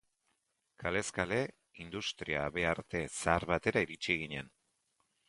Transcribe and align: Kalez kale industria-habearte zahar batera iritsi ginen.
Kalez 0.83 1.09
kale 1.17 1.39
industria-habearte 1.83 3.03
zahar 3.19 3.47
batera 3.53 3.85
iritsi 3.89 4.17
ginen. 4.23 4.51